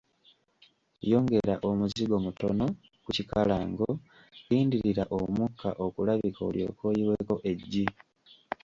Yongera 1.11 1.55
omuzigo 1.69 2.15
mutono 2.25 2.65
ku 3.03 3.09
kikalango, 3.15 3.89
lindirira 4.47 5.03
omukka 5.19 5.69
okulabika 5.85 6.41
olyoke 6.49 6.83
oyiweko 6.89 7.35
eggi. 7.51 7.85